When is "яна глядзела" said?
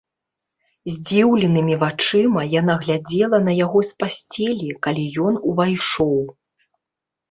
2.55-3.43